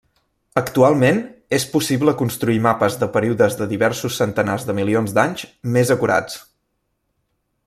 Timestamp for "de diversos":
3.61-4.19